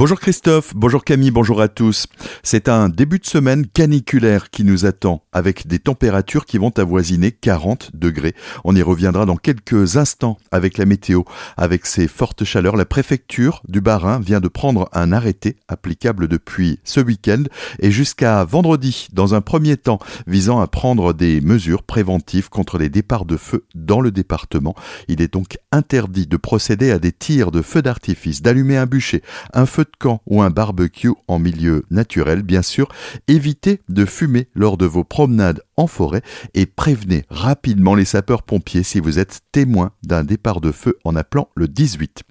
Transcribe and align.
Bonjour 0.00 0.18
Christophe, 0.18 0.72
bonjour 0.74 1.04
Camille, 1.04 1.30
bonjour 1.30 1.60
à 1.60 1.68
tous. 1.68 2.06
C'est 2.42 2.70
un 2.70 2.88
début 2.88 3.18
de 3.18 3.26
semaine 3.26 3.66
caniculaire 3.66 4.48
qui 4.48 4.64
nous 4.64 4.86
attend 4.86 5.24
avec 5.30 5.66
des 5.66 5.78
températures 5.78 6.46
qui 6.46 6.56
vont 6.56 6.72
avoisiner 6.78 7.32
40 7.32 7.90
degrés. 7.92 8.34
On 8.64 8.74
y 8.74 8.80
reviendra 8.80 9.26
dans 9.26 9.36
quelques 9.36 9.98
instants 9.98 10.38
avec 10.52 10.78
la 10.78 10.86
météo. 10.86 11.24
Avec 11.58 11.84
ces 11.84 12.08
fortes 12.08 12.44
chaleurs, 12.44 12.76
la 12.76 12.86
préfecture 12.86 13.60
du 13.68 13.82
Bas-Rhin 13.82 14.20
vient 14.20 14.40
de 14.40 14.48
prendre 14.48 14.88
un 14.94 15.12
arrêté 15.12 15.56
applicable 15.68 16.28
depuis 16.28 16.80
ce 16.82 17.00
week-end 17.00 17.42
et 17.78 17.90
jusqu'à 17.90 18.42
vendredi 18.44 19.08
dans 19.12 19.34
un 19.34 19.42
premier 19.42 19.76
temps 19.76 19.98
visant 20.26 20.60
à 20.60 20.66
prendre 20.66 21.12
des 21.12 21.42
mesures 21.42 21.82
préventives 21.82 22.48
contre 22.48 22.78
les 22.78 22.88
départs 22.88 23.26
de 23.26 23.36
feu 23.36 23.66
dans 23.74 24.00
le 24.00 24.10
département. 24.10 24.74
Il 25.08 25.20
est 25.20 25.34
donc 25.34 25.58
interdit 25.72 26.26
de 26.26 26.38
procéder 26.38 26.90
à 26.90 26.98
des 26.98 27.12
tirs 27.12 27.50
de 27.50 27.60
feux 27.60 27.82
d'artifice, 27.82 28.40
d'allumer 28.40 28.78
un 28.78 28.86
bûcher, 28.86 29.22
un 29.52 29.66
feu 29.66 29.84
de 29.90 29.96
camp 29.98 30.22
ou 30.26 30.42
un 30.42 30.50
barbecue 30.50 31.12
en 31.28 31.38
milieu 31.38 31.84
naturel, 31.90 32.42
bien 32.42 32.62
sûr. 32.62 32.88
Évitez 33.28 33.80
de 33.88 34.04
fumer 34.04 34.48
lors 34.54 34.76
de 34.76 34.86
vos 34.86 35.04
promenades 35.04 35.62
en 35.80 35.86
forêt 35.86 36.22
et 36.54 36.66
prévenez 36.66 37.24
rapidement 37.30 37.94
les 37.94 38.04
sapeurs-pompiers 38.04 38.82
si 38.82 39.00
vous 39.00 39.18
êtes 39.18 39.40
témoin 39.50 39.92
d'un 40.02 40.24
départ 40.24 40.60
de 40.60 40.72
feu 40.72 40.98
en 41.04 41.16
appelant 41.16 41.48
le 41.54 41.68
18. 41.68 42.22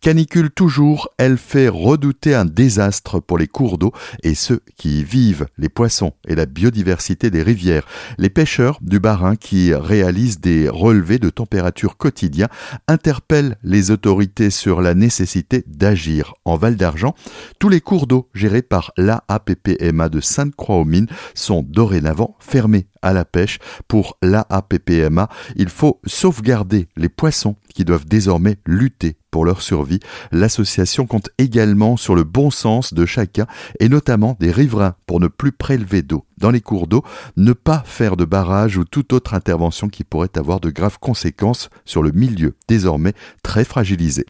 Canicule 0.00 0.50
toujours, 0.50 1.08
elle 1.18 1.38
fait 1.38 1.68
redouter 1.68 2.34
un 2.34 2.44
désastre 2.44 3.20
pour 3.20 3.38
les 3.38 3.46
cours 3.46 3.78
d'eau 3.78 3.92
et 4.22 4.34
ceux 4.34 4.60
qui 4.76 5.00
y 5.00 5.04
vivent, 5.04 5.46
les 5.58 5.68
poissons 5.68 6.12
et 6.26 6.34
la 6.34 6.46
biodiversité 6.46 7.30
des 7.30 7.42
rivières. 7.42 7.86
Les 8.18 8.30
pêcheurs 8.30 8.78
du 8.80 9.00
Bas-Rhin 9.00 9.36
qui 9.36 9.74
réalisent 9.74 10.40
des 10.40 10.68
relevés 10.68 11.18
de 11.18 11.30
température 11.30 11.96
quotidiens 11.96 12.48
interpellent 12.88 13.56
les 13.62 13.90
autorités 13.90 14.50
sur 14.50 14.80
la 14.80 14.94
nécessité 14.94 15.64
d'agir. 15.66 16.34
En 16.44 16.56
Val 16.56 16.76
d'Argent, 16.76 17.14
tous 17.58 17.68
les 17.68 17.80
cours 17.80 18.06
d'eau 18.06 18.28
gérés 18.34 18.62
par 18.62 18.92
l'AAPPMA 18.96 20.08
de 20.08 20.20
Sainte-Croix-aux-Mines 20.20 21.08
sont 21.34 21.62
dorénavant 21.62 22.36
fermés 22.38 22.86
à 23.04 23.12
la 23.12 23.24
pêche. 23.24 23.58
Pour 23.86 24.18
l'AAPPMA, 24.22 25.28
il 25.56 25.68
faut 25.68 26.00
sauvegarder 26.06 26.88
les 26.96 27.08
poissons 27.08 27.56
qui 27.72 27.84
doivent 27.84 28.06
désormais 28.06 28.56
lutter 28.66 29.16
pour 29.30 29.44
leur 29.44 29.62
survie. 29.62 30.00
L'association 30.32 31.06
compte 31.06 31.28
également 31.38 31.96
sur 31.96 32.14
le 32.14 32.24
bon 32.24 32.50
sens 32.50 32.94
de 32.94 33.04
chacun 33.04 33.46
et 33.80 33.88
notamment 33.88 34.36
des 34.40 34.50
riverains 34.50 34.94
pour 35.06 35.20
ne 35.20 35.28
plus 35.28 35.52
prélever 35.52 36.02
d'eau 36.02 36.24
dans 36.44 36.50
les 36.50 36.60
cours 36.60 36.88
d'eau, 36.88 37.02
ne 37.38 37.54
pas 37.54 37.82
faire 37.86 38.18
de 38.18 38.26
barrage 38.26 38.76
ou 38.76 38.84
toute 38.84 39.14
autre 39.14 39.32
intervention 39.32 39.88
qui 39.88 40.04
pourrait 40.04 40.36
avoir 40.36 40.60
de 40.60 40.68
graves 40.68 40.98
conséquences 41.00 41.70
sur 41.86 42.02
le 42.02 42.12
milieu 42.12 42.54
désormais 42.68 43.14
très 43.42 43.64
fragilisé. 43.64 44.26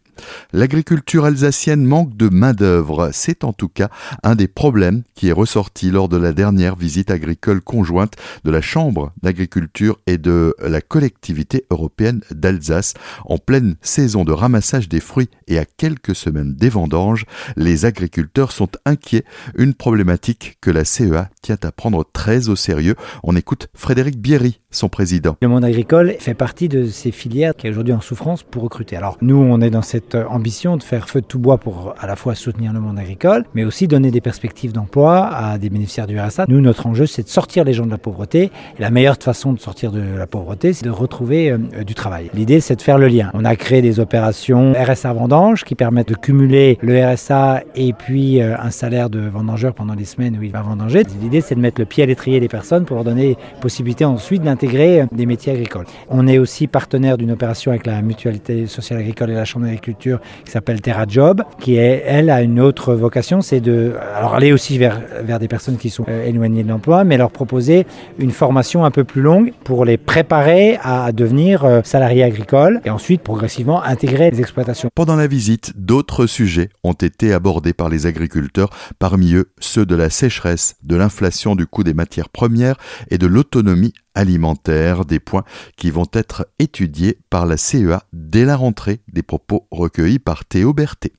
L'agriculture 0.52 1.24
alsacienne 1.24 1.84
manque 1.84 2.16
de 2.16 2.28
main-d'œuvre. 2.28 3.10
C'est 3.12 3.42
en 3.42 3.52
tout 3.52 3.68
cas 3.68 3.88
un 4.22 4.36
des 4.36 4.46
problèmes 4.46 5.02
qui 5.16 5.28
est 5.28 5.32
ressorti 5.32 5.90
lors 5.90 6.08
de 6.08 6.16
la 6.16 6.32
dernière 6.32 6.76
visite 6.76 7.10
agricole 7.10 7.60
conjointe 7.60 8.14
de 8.44 8.50
la 8.52 8.60
Chambre 8.60 9.12
d'agriculture 9.22 9.98
et 10.06 10.18
de 10.18 10.54
la 10.60 10.80
collectivité 10.80 11.66
européenne 11.70 12.20
d'Alsace. 12.30 12.94
En 13.24 13.38
pleine 13.38 13.74
saison 13.82 14.24
de 14.24 14.32
ramassage 14.32 14.88
des 14.88 15.00
fruits 15.00 15.30
et 15.48 15.58
à 15.58 15.64
quelques 15.64 16.14
semaines 16.14 16.54
des 16.54 16.68
vendanges, 16.68 17.26
les 17.56 17.84
agriculteurs 17.84 18.52
sont 18.52 18.70
inquiets, 18.84 19.24
une 19.56 19.74
problématique 19.74 20.58
que 20.60 20.70
la 20.70 20.84
CEA 20.84 21.30
tient 21.42 21.58
à 21.62 21.72
prendre 21.72 22.03
both 22.04 22.13
très 22.24 22.48
au 22.48 22.56
sérieux. 22.56 22.94
On 23.22 23.36
écoute 23.36 23.68
Frédéric 23.74 24.18
Bierry, 24.18 24.58
son 24.70 24.88
président. 24.88 25.36
Le 25.42 25.48
monde 25.48 25.62
agricole 25.62 26.14
fait 26.20 26.32
partie 26.32 26.70
de 26.70 26.86
ces 26.86 27.10
filières 27.10 27.54
qui 27.54 27.66
est 27.66 27.70
aujourd'hui 27.70 27.92
en 27.92 28.00
souffrance 28.00 28.42
pour 28.42 28.62
recruter. 28.62 28.96
Alors 28.96 29.18
nous, 29.20 29.36
on 29.36 29.60
est 29.60 29.68
dans 29.68 29.82
cette 29.82 30.14
ambition 30.14 30.78
de 30.78 30.82
faire 30.82 31.10
feu 31.10 31.20
de 31.20 31.26
tout 31.26 31.38
bois 31.38 31.58
pour 31.58 31.94
à 31.98 32.06
la 32.06 32.16
fois 32.16 32.34
soutenir 32.34 32.72
le 32.72 32.80
monde 32.80 32.98
agricole, 32.98 33.44
mais 33.52 33.62
aussi 33.62 33.88
donner 33.88 34.10
des 34.10 34.22
perspectives 34.22 34.72
d'emploi 34.72 35.26
à 35.26 35.58
des 35.58 35.68
bénéficiaires 35.68 36.06
du 36.06 36.18
RSA. 36.18 36.46
Nous, 36.48 36.62
notre 36.62 36.86
enjeu, 36.86 37.04
c'est 37.04 37.24
de 37.24 37.28
sortir 37.28 37.62
les 37.62 37.74
gens 37.74 37.84
de 37.84 37.90
la 37.90 37.98
pauvreté. 37.98 38.50
Et 38.78 38.80
la 38.80 38.88
meilleure 38.88 39.18
façon 39.20 39.52
de 39.52 39.60
sortir 39.60 39.92
de 39.92 40.00
la 40.00 40.26
pauvreté, 40.26 40.72
c'est 40.72 40.86
de 40.86 40.90
retrouver 40.90 41.50
euh, 41.50 41.84
du 41.84 41.94
travail. 41.94 42.30
L'idée, 42.32 42.60
c'est 42.60 42.76
de 42.76 42.80
faire 42.80 42.96
le 42.96 43.08
lien. 43.08 43.30
On 43.34 43.44
a 43.44 43.54
créé 43.54 43.82
des 43.82 44.00
opérations 44.00 44.72
RSA 44.72 45.12
vendange 45.12 45.64
qui 45.64 45.74
permettent 45.74 46.08
de 46.08 46.14
cumuler 46.14 46.78
le 46.80 47.04
RSA 47.04 47.64
et 47.74 47.92
puis 47.92 48.40
euh, 48.40 48.56
un 48.58 48.70
salaire 48.70 49.10
de 49.10 49.20
vendangeur 49.20 49.74
pendant 49.74 49.94
les 49.94 50.06
semaines 50.06 50.38
où 50.38 50.42
il 50.42 50.52
va 50.52 50.62
vendanger. 50.62 51.02
L'idée, 51.20 51.42
c'est 51.42 51.54
de 51.54 51.60
mettre 51.60 51.82
le 51.82 51.84
pied 51.84 52.02
à 52.02 52.06
l'étrier 52.14 52.38
des 52.38 52.48
personnes 52.48 52.84
pour 52.84 52.94
leur 52.94 53.04
donner 53.04 53.36
possibilité 53.60 54.04
ensuite 54.04 54.42
d'intégrer 54.42 55.04
des 55.10 55.26
métiers 55.26 55.52
agricoles. 55.52 55.86
On 56.08 56.28
est 56.28 56.38
aussi 56.38 56.68
partenaire 56.68 57.18
d'une 57.18 57.32
opération 57.32 57.72
avec 57.72 57.86
la 57.86 58.02
Mutualité 58.02 58.68
sociale 58.68 59.00
agricole 59.00 59.30
et 59.30 59.34
la 59.34 59.44
Chambre 59.44 59.66
d'agriculture 59.66 60.20
qui 60.44 60.52
s'appelle 60.52 60.80
Terra 60.80 61.06
Job, 61.08 61.42
qui 61.58 61.74
est, 61.76 62.04
elle, 62.06 62.30
a 62.30 62.40
une 62.42 62.60
autre 62.60 62.94
vocation, 62.94 63.40
c'est 63.40 63.60
de 63.60 63.94
alors 64.16 64.34
aller 64.34 64.52
aussi 64.52 64.78
vers, 64.78 65.00
vers 65.22 65.40
des 65.40 65.48
personnes 65.48 65.76
qui 65.76 65.90
sont 65.90 66.04
euh, 66.08 66.24
éloignées 66.24 66.62
de 66.62 66.68
l'emploi, 66.68 67.02
mais 67.02 67.16
leur 67.16 67.32
proposer 67.32 67.84
une 68.18 68.30
formation 68.30 68.84
un 68.84 68.92
peu 68.92 69.02
plus 69.02 69.22
longue 69.22 69.52
pour 69.64 69.84
les 69.84 69.96
préparer 69.96 70.78
à 70.82 71.10
devenir 71.10 71.64
euh, 71.64 71.80
salariés 71.82 72.22
agricoles 72.22 72.80
et 72.84 72.90
ensuite 72.90 73.22
progressivement 73.22 73.82
intégrer 73.82 74.30
les 74.30 74.40
exploitations. 74.40 74.88
Pendant 74.94 75.16
la 75.16 75.26
visite, 75.26 75.72
d'autres 75.76 76.26
sujets 76.26 76.68
ont 76.84 76.92
été 76.92 77.32
abordés 77.32 77.72
par 77.72 77.88
les 77.88 78.06
agriculteurs, 78.06 78.70
parmi 79.00 79.34
eux 79.34 79.50
ceux 79.58 79.84
de 79.84 79.96
la 79.96 80.10
sécheresse, 80.10 80.76
de 80.84 80.94
l'inflation 80.94 81.56
du 81.56 81.66
coût 81.66 81.82
des 81.82 81.94
matières 81.94 82.03
premières 82.28 82.76
et 83.10 83.18
de 83.18 83.26
l'autonomie 83.26 83.94
alimentaire, 84.14 85.04
des 85.04 85.20
points 85.20 85.44
qui 85.76 85.90
vont 85.90 86.08
être 86.12 86.48
étudiés 86.58 87.18
par 87.30 87.46
la 87.46 87.56
CEA 87.56 88.04
dès 88.12 88.44
la 88.44 88.56
rentrée, 88.56 89.00
des 89.12 89.22
propos 89.22 89.66
recueillis 89.70 90.18
par 90.18 90.44
Théo 90.44 90.72
Berthet. 90.72 91.12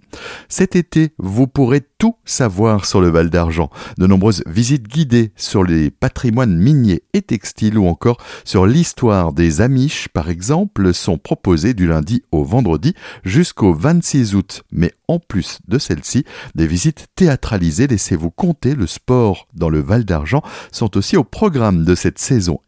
Cet 0.48 0.76
été, 0.76 1.14
vous 1.18 1.48
pourrez 1.48 1.82
tout 1.98 2.16
savoir 2.26 2.86
sur 2.86 3.02
le 3.02 3.10
Val 3.10 3.30
d'Argent. 3.30 3.70
De 3.98 4.08
nombreuses 4.08 4.44
visites 4.48 4.88
guidées 4.88 5.32
sur 5.36 5.64
les 5.64 5.92
patrimoines 5.92 6.58
miniers 6.58 7.04
et 7.14 7.22
textiles 7.22 7.78
ou 7.78 7.88
encore 7.88 8.18
sur 8.44 8.66
l'histoire 8.66 9.34
des 9.34 9.62
Amish, 9.62 10.08
par 10.10 10.30
exemple, 10.30 10.94
sont 10.94 11.18
proposées 11.18 11.74
du 11.74 11.88
lundi 11.88 12.24
au 12.32 12.44
vendredi 12.44 12.94
jusqu'au 13.24 13.74
26 13.74 14.36
août. 14.36 14.64
Mais 14.72 14.92
en 15.08 15.20
plus 15.20 15.60
de 15.68 15.78
celles-ci, 15.78 16.26
des 16.56 16.68
visites 16.68 17.08
théâtralisées, 17.16 17.88
laissez-vous 17.88 18.32
compter, 18.32 18.76
le 18.76 18.88
sport 18.88 19.48
dans 19.54 19.70
le 19.70 19.80
Val 19.80 20.06
d'Argent 20.06 20.42
sont 20.72 20.98
aussi 20.98 21.18
au 21.18 21.24
programme 21.24 21.86
de 21.86 21.96
cette 21.96 22.20
saison 22.20 22.60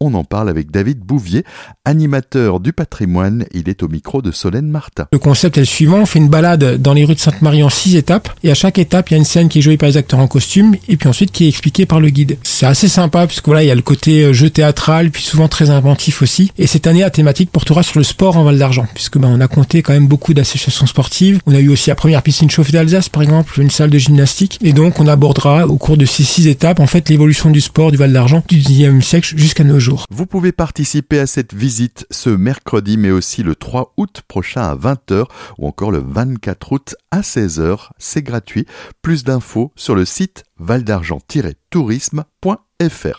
On 0.00 0.14
en 0.14 0.24
parle 0.24 0.48
avec 0.48 0.70
David 0.70 1.00
Bouvier, 1.00 1.44
animateur 1.84 2.60
du 2.60 2.72
patrimoine. 2.72 3.44
Il 3.52 3.68
est 3.68 3.82
au 3.82 3.88
micro 3.88 4.22
de 4.22 4.32
Solène 4.32 4.68
Martin. 4.68 5.06
Le 5.12 5.18
concept 5.18 5.56
est 5.56 5.60
le 5.60 5.66
suivant, 5.66 5.98
on 5.98 6.06
fait 6.06 6.18
une 6.18 6.28
balade 6.28 6.80
dans 6.80 6.94
les 6.94 7.04
rues 7.04 7.14
de 7.14 7.20
Sainte-Marie 7.20 7.62
en 7.62 7.68
six 7.68 7.96
étapes 7.96 8.28
et 8.42 8.50
à 8.50 8.54
chaque 8.54 8.78
étape, 8.78 9.10
il 9.10 9.12
y 9.12 9.16
a 9.16 9.18
une 9.18 9.24
scène 9.24 9.48
qui 9.48 9.58
est 9.58 9.62
jouée 9.62 9.76
par 9.76 9.88
les 9.88 9.96
acteurs 9.96 10.20
en 10.20 10.26
costume 10.26 10.76
et 10.88 10.96
puis 10.96 11.08
ensuite 11.08 11.32
qui 11.32 11.44
est 11.44 11.48
expliquée 11.48 11.86
par 11.86 12.00
le 12.00 12.10
guide. 12.10 12.38
C'est 12.42 12.66
assez 12.66 12.88
sympa 12.88 13.26
puisque 13.26 13.46
voilà, 13.46 13.62
il 13.62 13.66
y 13.66 13.70
a 13.70 13.74
le 13.74 13.82
côté 13.82 14.24
euh, 14.24 14.32
jeu 14.32 14.50
théâtral 14.50 15.10
puis 15.10 15.22
souvent 15.22 15.48
très 15.48 15.70
inventif 15.70 16.22
aussi. 16.22 16.52
Et 16.58 16.66
cette 16.66 16.86
année, 16.86 17.00
la 17.00 17.10
thématique 17.10 17.50
portera 17.50 17.82
sur 17.82 17.98
le 17.98 18.04
sport 18.04 18.36
en 18.36 18.44
Val 18.44 18.58
d'Argent 18.58 18.86
puisque 18.94 19.18
ben, 19.18 19.28
on 19.28 19.40
a 19.40 19.48
compté 19.48 19.82
quand 19.82 19.92
même 19.92 20.06
beaucoup 20.06 20.34
d'associations 20.34 20.86
sportives. 20.86 21.40
On 21.46 21.54
a 21.54 21.60
eu 21.60 21.68
aussi 21.68 21.90
la 21.90 21.96
première 21.96 22.22
piscine 22.22 22.50
chauffée 22.50 22.72
d'Alsace 22.72 23.08
par 23.08 23.22
exemple, 23.22 23.60
une 23.60 23.70
salle 23.70 23.90
de 23.90 23.98
gymnastique 23.98 24.58
et 24.62 24.72
donc 24.72 25.00
on 25.00 25.06
abordera 25.06 25.66
au 25.66 25.76
cours 25.76 25.96
de 25.96 26.04
ces 26.04 26.22
six 26.22 26.46
étapes 26.46 26.80
en 26.80 26.86
fait 26.86 27.08
l'évolution 27.08 27.50
du 27.50 27.60
sport 27.60 27.90
du 27.90 27.96
Val 27.96 28.12
d'Argent 28.12 28.42
du 28.48 28.58
10e 28.58 29.00
siècle 29.00 29.29
jusqu'à 29.36 29.64
nos 29.64 29.78
jours. 29.78 30.04
Vous 30.10 30.26
pouvez 30.26 30.52
participer 30.52 31.18
à 31.18 31.26
cette 31.26 31.54
visite 31.54 32.06
ce 32.10 32.30
mercredi 32.30 32.96
mais 32.96 33.10
aussi 33.10 33.42
le 33.42 33.54
3 33.54 33.94
août 33.96 34.22
prochain 34.26 34.62
à 34.62 34.76
20h 34.76 35.24
ou 35.58 35.66
encore 35.66 35.90
le 35.90 36.02
24 36.06 36.72
août 36.72 36.94
à 37.10 37.20
16h. 37.20 37.88
C'est 37.98 38.22
gratuit. 38.22 38.66
Plus 39.02 39.24
d'infos 39.24 39.72
sur 39.76 39.94
le 39.94 40.04
site 40.04 40.44
valdargent-tourisme.fr. 40.58 43.18